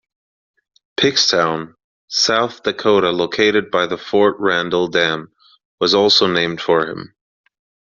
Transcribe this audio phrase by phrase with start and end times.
[0.97, 1.75] Pickstown,
[2.07, 5.31] South Dakota located by the Fort Randall Dam
[5.79, 7.13] was also named for him.